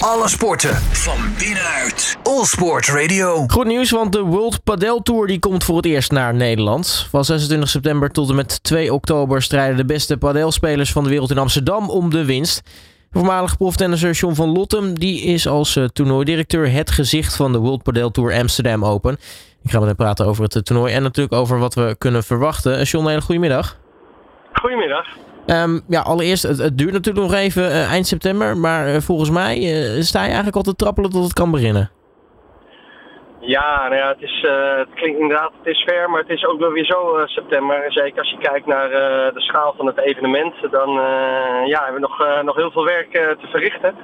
[0.00, 2.18] Alle sporten van binnenuit.
[2.22, 3.46] All Sport Radio.
[3.46, 7.06] Goed nieuws, want de World Padel Tour die komt voor het eerst naar Nederland.
[7.10, 11.30] Van 26 september tot en met 2 oktober strijden de beste padelspelers van de wereld
[11.30, 12.62] in Amsterdam om de winst.
[13.10, 17.82] Voormalig proftennisser John van Lottem die is als uh, toernooidirecteur het gezicht van de World
[17.82, 19.12] Padel Tour Amsterdam Open.
[19.62, 22.78] Ik ga met hem praten over het toernooi en natuurlijk over wat we kunnen verwachten.
[22.78, 23.78] Uh, John, een hele goede middag.
[24.52, 25.06] Goedemiddag.
[25.52, 29.56] Um, ja, allereerst, het, duurt natuurlijk nog even uh, eind september, maar uh, volgens mij
[29.56, 31.90] uh, sta je eigenlijk al te trappelen tot het kan beginnen.
[33.40, 34.46] Ja, nou ja, het, is,
[34.78, 37.92] het klinkt inderdaad, het is ver, maar het is ook wel weer zo september.
[37.92, 38.88] Zeker als je kijkt naar
[39.34, 40.90] de schaal van het evenement, dan
[41.66, 43.94] ja, hebben we nog, nog heel veel werk te verrichten.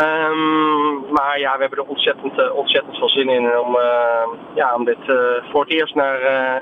[0.00, 3.78] Um, maar ja, we hebben er ontzettend, ontzettend veel zin in om,
[4.54, 4.98] ja, om dit
[5.50, 5.96] voor het eerst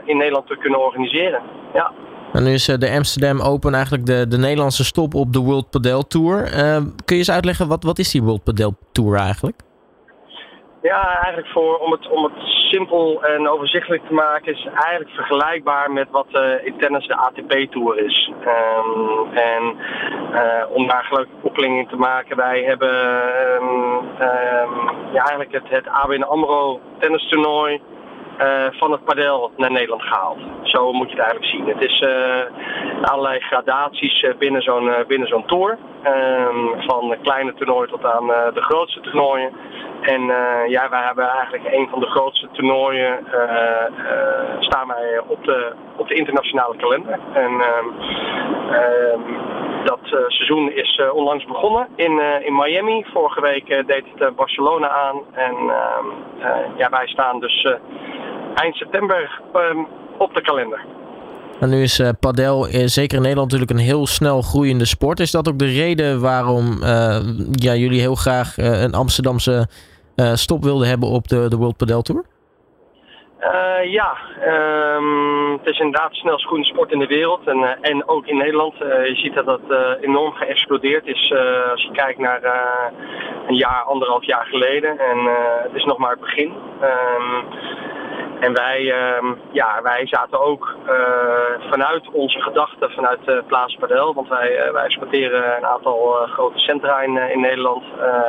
[0.05, 1.43] in Nederland te kunnen organiseren.
[1.73, 1.93] Ja.
[2.37, 6.03] En nu is de Amsterdam Open eigenlijk de, de Nederlandse stop op de World Padel
[6.07, 6.37] Tour.
[6.43, 9.61] Uh, kun je eens uitleggen, wat, wat is die World Padel Tour eigenlijk?
[10.83, 12.33] Ja, eigenlijk voor, om, het, om het
[12.71, 17.53] simpel en overzichtelijk te maken, is eigenlijk vergelijkbaar met wat uh, in tennis de ATP
[17.71, 18.31] Tour is.
[18.41, 19.63] Um, en
[20.33, 22.95] uh, om daar gelijk koppeling in te maken, wij hebben
[23.51, 24.11] um,
[25.13, 27.81] ja, eigenlijk het, het ABN AMRO tennistoernooi
[28.41, 30.39] uh, van het padel naar Nederland gehaald.
[30.63, 31.67] Zo moet je het eigenlijk zien.
[31.67, 35.79] Het is uh, allerlei gradaties uh, binnen zo'n binnen zo'n tour.
[36.07, 39.51] Um, van kleine toernooien tot aan de grootste toernooien.
[40.01, 40.23] En
[40.69, 43.27] ja, wij hebben eigenlijk een van de grootste toernooien
[44.59, 47.19] staan wij op de, op de internationale kalender.
[47.33, 47.61] En
[48.71, 49.21] ehm,
[49.85, 53.05] dat seizoen is onlangs begonnen in, in Miami.
[53.13, 55.21] Vorige week deed het Barcelona aan.
[55.33, 56.07] En ehm,
[56.77, 57.67] ja, wij staan dus
[58.57, 59.87] eind september um,
[60.19, 60.81] op de kalender.
[61.61, 65.21] En nu is uh, padel, uh, zeker in Nederland, natuurlijk een heel snel groeiende sport.
[65.21, 67.19] Is dat ook de reden waarom uh,
[67.51, 69.69] ja, jullie heel graag een Amsterdamse
[70.17, 72.25] stop wilden hebben op de, de World Padel Tour?
[73.85, 74.17] ja,
[74.97, 78.37] um, het is inderdaad de snelst groeiende sport in de wereld en, en ook in
[78.37, 78.75] Nederland.
[78.79, 79.61] je ziet dat dat
[80.01, 81.35] enorm geëxplodeerd is
[81.71, 82.43] als je kijkt naar
[83.49, 84.99] een jaar, anderhalf jaar geleden.
[84.99, 85.19] En
[85.63, 86.53] het is nog maar het begin.
[86.83, 87.45] Um,
[88.41, 94.15] en wij, uh, ja, wij zaten ook uh, vanuit onze gedachten, vanuit uh, Plaats Padel,
[94.15, 97.85] want wij, uh, wij exporteren een aantal grote centra in, in Nederland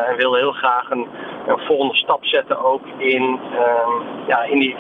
[0.08, 1.08] en wilden heel graag een,
[1.48, 3.92] een, volgende stap zetten ook in, ehm,
[4.28, 4.76] ja, in die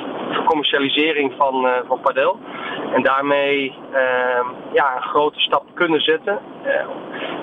[0.45, 2.39] commercialisering van, van padel.
[2.93, 6.39] En daarmee ehm, ja, een grote stap kunnen zetten.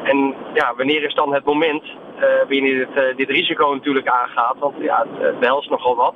[0.05, 1.85] en ja, wanneer is dan het moment
[2.17, 4.57] uh, wanneer dit, uh, dit risico natuurlijk aangaat.
[4.59, 6.15] Want ja, het behelst nogal wat.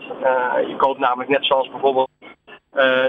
[0.66, 2.09] Je koopt namelijk net zoals bijvoorbeeld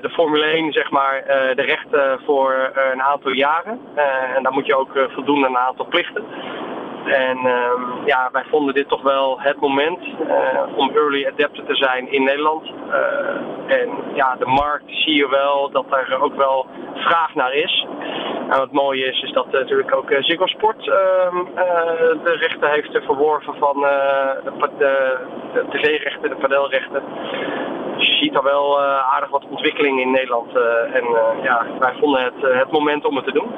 [0.01, 1.23] de Formule 1 zeg maar,
[1.55, 3.79] de rechten voor een aantal jaren.
[4.35, 6.23] en dan moet je ook voldoen aan een aantal plichten.
[7.05, 7.72] En uh,
[8.05, 10.00] ja, wij vonden dit toch wel het moment
[10.75, 12.71] om early adapter te zijn in Nederland.
[13.67, 17.88] En ja, de markt zie je wel dat er ook wel vraag naar is.
[18.50, 21.38] En wat mooi is, is dat natuurlijk ook Ziggo Sport ehm,
[22.23, 25.17] de rechten heeft verworven van de, de,
[25.53, 27.01] de tv-rechten, de padelrechten.
[27.97, 30.55] Dus je ziet al wel aardig wat ontwikkeling in Nederland.
[30.93, 31.03] en
[31.43, 33.49] ja, wij vonden het het moment om het te doen.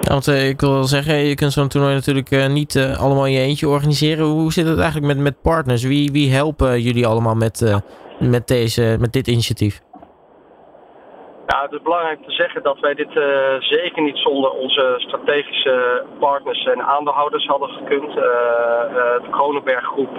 [0.00, 4.24] Want ik wil zeggen, je kunt zo'n toernooi natuurlijk niet allemaal in je eentje organiseren.
[4.24, 5.82] Hoe zit het eigenlijk met, met partners?
[5.82, 7.80] Wie, wie helpen jullie allemaal met,
[8.18, 9.80] met, deze, met dit initiatief?
[11.46, 13.12] Ja, het is belangrijk te zeggen dat wij dit
[13.58, 18.14] zeker niet zonder onze strategische partners en aandeelhouders hadden gekund.
[18.14, 20.16] de Kronenberg Groep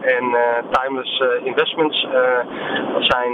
[0.00, 0.36] en
[0.70, 2.06] Timeless Investments.
[2.92, 3.32] dat zijn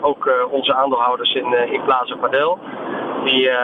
[0.00, 2.58] ook onze aandeelhouders in, in Plaza Padel
[3.24, 3.56] die, uh,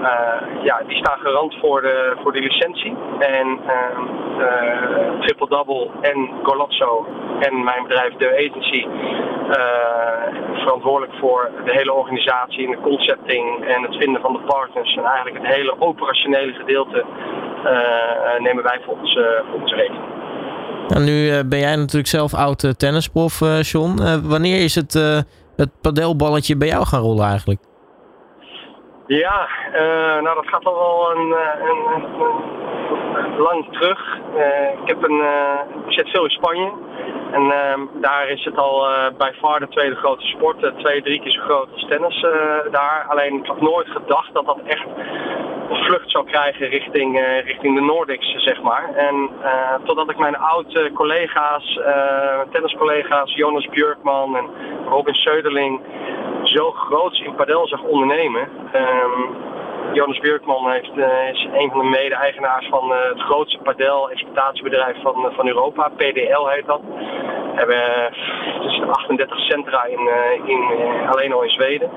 [0.00, 2.96] uh, ja, die staan garant voor de, voor de licentie.
[3.18, 7.06] En uh, Triple Double en Golazzo
[7.40, 8.86] en mijn bedrijf De Agency
[10.54, 14.96] verantwoordelijk voor de hele organisatie en de concepting en het vinden van de partners.
[14.96, 17.04] En eigenlijk het hele operationele gedeelte
[18.38, 19.18] nemen wij voor ons,
[19.50, 20.04] voor ons rekening.
[20.88, 24.20] Nou, nu ben jij natuurlijk zelf oud tennisprof, John.
[24.22, 24.92] wanneer is het,
[25.56, 27.60] het padelballetje bij jou gaan rollen eigenlijk?
[29.06, 34.18] Ja, uh, nou dat gaat al wel een, eh, een, lang terug.
[34.36, 35.22] Uh, ik, heb een,
[35.86, 36.72] ik zit veel in Spanje.
[37.32, 38.86] En ehm, daar is het al
[39.18, 40.72] bij far de tweede grote sport.
[40.78, 42.26] twee, drie keer zo groot als tennis
[42.70, 43.06] daar.
[43.08, 44.86] Alleen ik had nooit gedacht dat dat echt
[45.68, 48.94] vlucht zou krijgen richting, richting de Nordics, zeg maar.
[48.94, 49.30] En
[49.84, 51.80] totdat ik mijn oude collega's,
[52.50, 54.46] tenniscollega's, Jonas Björkman en
[54.88, 55.80] Robin Söderling
[56.52, 58.48] zo groots in padel zag ondernemen.
[58.74, 59.36] Um,
[59.92, 60.96] Jonas Björkman heeft,
[61.32, 65.88] is een van de mede-eigenaars van het grootste padel-exploitatiebedrijf van, van Europa.
[65.88, 66.80] PDL heet dat.
[66.82, 68.12] We hebben
[68.62, 70.10] dus 38 centra in,
[70.44, 70.62] in,
[71.08, 71.90] alleen al in Zweden.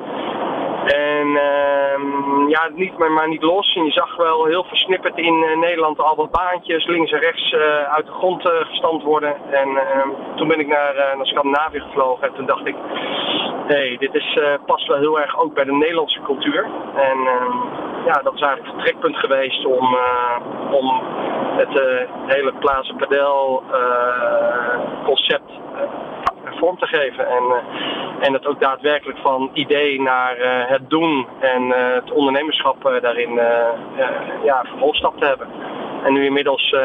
[0.85, 3.73] En uh, ja, niet, maar, maar niet los.
[3.73, 7.53] Je zag wel heel versnipperd in Nederland al wat baantjes links en rechts
[7.95, 9.35] uit de grond gestampt worden.
[9.51, 12.75] En ehm, toen ben ik naar, naar Scandinavië gevlogen en toen dacht ik,
[13.67, 16.63] nee, dit is, past wel heel erg ook bij de Nederlandse cultuur.
[16.95, 17.57] En ehm,
[18.05, 19.97] ja, dat is eigenlijk het vertrekpunt geweest om,
[20.71, 21.01] om
[21.57, 21.81] het
[22.25, 23.63] hele Plaza Padel
[25.05, 25.51] concept
[26.57, 27.27] vorm te geven.
[27.27, 32.11] En, uh, en het ook daadwerkelijk van idee naar uh, het doen en uh, het
[32.11, 33.33] ondernemerschap daarin
[34.43, 35.47] ja, vervolgstap te hebben.
[36.03, 36.75] En nu inmiddels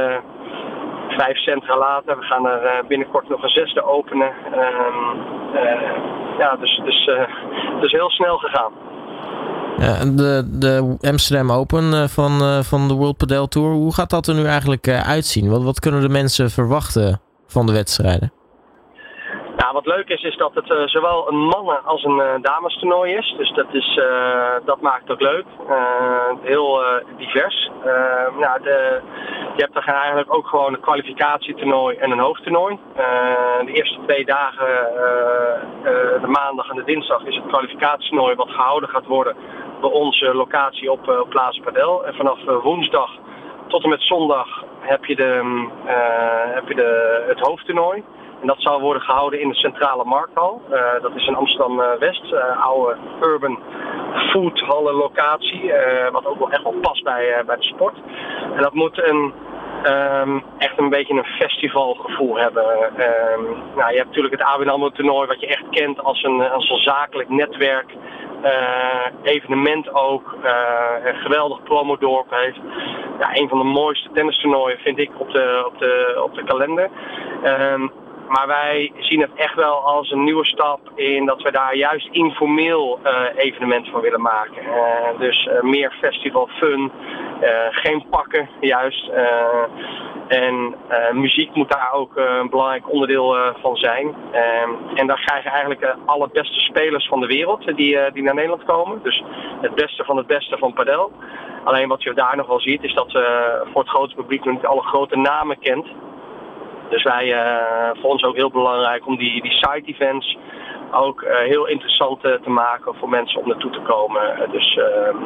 [1.09, 4.33] vijf centra later, we gaan er binnenkort nog een zesde openen.
[4.53, 5.40] Ehm,
[6.39, 7.05] ja, dus, dus
[7.75, 8.73] het is heel snel gegaan.
[9.77, 14.35] Ja, de, de Amsterdam Open van, van de World Padel Tour, hoe gaat dat er
[14.35, 15.51] nu eigenlijk uitzien?
[15.51, 18.33] Wat, wat kunnen de mensen verwachten van de wedstrijden?
[19.61, 23.15] Nou, wat leuk is, is dat het uh, zowel een mannen- als een uh, damestoernooi
[23.15, 23.35] is.
[23.39, 25.45] Dus dat, is, uh, dat maakt het ook leuk.
[26.43, 26.83] heel
[27.19, 27.71] divers.
[28.39, 29.01] nou, de,
[29.57, 32.79] je hebt er eigenlijk ook gewoon een kwalificatietoernooi en een hoofdtoernooi.
[33.65, 34.67] de eerste twee dagen,
[36.21, 39.37] de maandag en de dinsdag, is het kwalificatietoernooi wat gehouden gaat worden
[39.81, 42.07] bij onze locatie op, op Plaza Padel.
[42.07, 43.11] En vanaf woensdag
[43.67, 45.67] tot en met zondag heb je, de,
[46.55, 48.05] heb je de, het hoofdtoernooi.
[48.41, 50.63] En dat zal worden gehouden in de centrale markthal.
[51.03, 53.59] Dat is in Amsterdam-West, oude urban
[54.31, 55.73] foodhallen locatie.
[56.13, 57.95] Wat ook wel echt wel past bij, bij de sport.
[58.55, 59.33] En dat moet um,
[60.59, 62.65] echt een beetje een festivalgevoel hebben.
[62.83, 63.45] Um,
[63.77, 66.71] nou, je hebt natuurlijk het ABN AMRO toernooi wat je echt kent als een, als
[66.71, 67.95] een zakelijk netwerk.
[69.23, 70.37] evenement ook.
[71.05, 72.61] een geweldig promodorp heeft.
[73.19, 76.91] Ja, een van de mooiste tennistoernooien vind ik op de, op de, op de kalender.
[77.45, 77.93] Um,
[78.31, 82.09] maar wij zien het echt wel als een nieuwe stap in dat we daar juist
[82.11, 84.63] informeel uh, evenementen van willen maken.
[84.63, 86.93] Uh, dus uh, meer festival fun,
[87.71, 89.11] geen pakken juist.
[90.29, 90.75] en
[91.13, 94.15] muziek moet daar ook een belangrijk onderdeel van zijn.
[94.95, 99.01] en daar krijgen eigenlijk de allerbeste spelers van de wereld die, die naar Nederland komen.
[99.03, 99.23] Dus
[99.61, 101.13] het beste van het beste van padel.
[101.65, 103.13] Alleen wat je daar nog wel ziet is dat
[103.73, 105.87] voor het grote publiek nog niet alle grote namen kent.
[106.91, 110.37] Dus wij, uh, voor ons ook heel belangrijk om die, die side events
[110.91, 114.51] ook uh, heel interessant uh, te maken voor mensen om naartoe te komen.
[114.51, 115.17] dus ehm,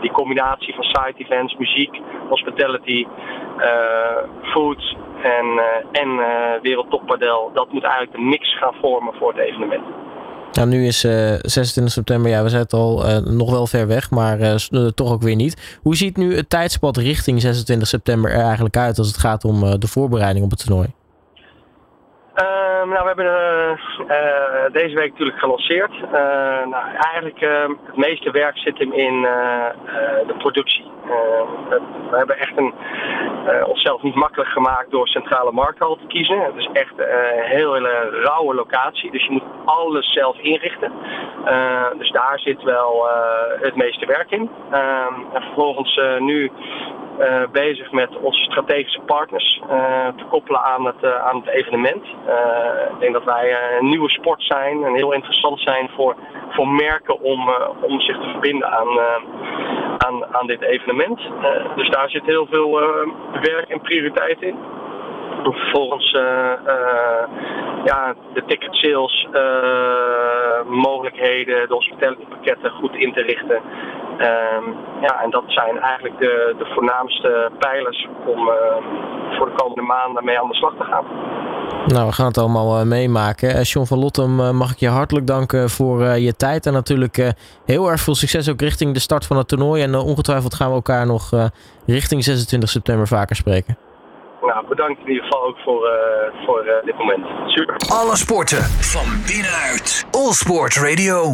[0.00, 3.06] die combinatie van side events, muziek, hospitality,
[4.42, 5.60] food en,
[5.92, 6.08] en
[6.62, 10.03] wereldtoppadel, dat moet eigenlijk de mix gaan vormen voor het evenement.
[10.54, 14.38] Nou, nu is 26 september, ja, we zijn al nog wel ver weg, maar
[14.94, 15.78] toch ook weer niet.
[15.82, 19.80] Hoe ziet nu het tijdspad richting 26 september er eigenlijk uit als het gaat om
[19.80, 20.88] de voorbereiding op het toernooi?
[22.34, 23.26] Uh, nou, we hebben
[23.98, 25.92] uh, deze week natuurlijk gelanceerd.
[25.92, 26.10] Uh,
[26.70, 29.22] nou, eigenlijk ehm, het meeste werk zit hem in
[30.26, 30.84] de productie.
[32.10, 32.74] we hebben echt een,
[33.66, 36.40] onszelf niet makkelijk gemaakt door centrale markthal te kiezen.
[36.40, 40.92] Het is echt een heel hele rauwe locatie, dus je moet alles zelf inrichten.
[41.98, 43.08] dus daar zit wel
[43.60, 44.50] het meeste werk in.
[44.70, 46.50] Ehm, en vervolgens nu
[47.18, 52.04] uh, bezig met onze strategische partners uh, te koppelen aan het, uh, aan het evenement.
[52.94, 56.14] ik denk dat wij een nieuwe sport zijn en heel interessant zijn voor,
[56.50, 58.88] voor merken om, om zich te verbinden aan,
[59.98, 61.20] aan, aan dit evenement.
[61.76, 62.70] dus daar zit heel veel
[63.40, 64.56] werk en prioriteit in.
[65.42, 66.10] Vervolgens
[67.84, 69.28] ja, de ticket sales
[70.66, 73.60] mogelijkheden, de hospitality pakketten goed in te richten.
[74.18, 78.50] Um, ja, en dat zijn eigenlijk de, de voornaamste pijlers om
[79.30, 81.04] voor de komende maanden mee aan de slag te gaan.
[81.86, 83.56] Nou, we gaan het allemaal uh, meemaken.
[83.56, 86.66] Uh, John van Lottem, mag ik je hartelijk danken voor je tijd.
[86.66, 87.32] En natuurlijk
[87.64, 89.82] heel erg veel succes ook richting de start van het toernooi.
[89.82, 91.50] En ongetwijfeld gaan we elkaar nog
[91.86, 93.76] richting 26 september vaker spreken.
[94.40, 95.90] Nou, bedankt in ieder geval ook voor,
[96.46, 97.26] voor dit moment.
[97.46, 97.76] Super.
[97.88, 100.06] Alle sporten van binnenuit.
[100.10, 101.32] All Sport Radio.